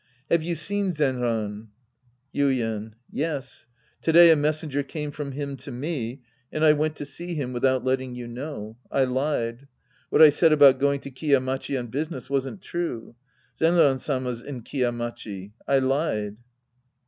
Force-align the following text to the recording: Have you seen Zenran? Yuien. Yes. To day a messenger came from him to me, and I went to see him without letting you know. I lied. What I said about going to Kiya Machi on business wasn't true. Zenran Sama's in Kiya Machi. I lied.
Have 0.31 0.41
you 0.41 0.55
seen 0.55 0.93
Zenran? 0.93 1.67
Yuien. 2.33 2.93
Yes. 3.11 3.67
To 4.01 4.11
day 4.11 4.31
a 4.31 4.35
messenger 4.35 4.81
came 4.81 5.11
from 5.11 5.33
him 5.33 5.55
to 5.57 5.71
me, 5.71 6.23
and 6.51 6.65
I 6.65 6.73
went 6.73 6.95
to 6.95 7.05
see 7.05 7.35
him 7.35 7.53
without 7.53 7.83
letting 7.83 8.15
you 8.15 8.27
know. 8.27 8.77
I 8.91 9.03
lied. 9.03 9.67
What 10.09 10.23
I 10.23 10.31
said 10.31 10.53
about 10.53 10.79
going 10.79 11.01
to 11.01 11.11
Kiya 11.11 11.39
Machi 11.39 11.77
on 11.77 11.85
business 11.89 12.31
wasn't 12.31 12.63
true. 12.63 13.13
Zenran 13.59 13.99
Sama's 13.99 14.41
in 14.41 14.63
Kiya 14.63 14.91
Machi. 14.91 15.53
I 15.67 15.77
lied. 15.77 16.37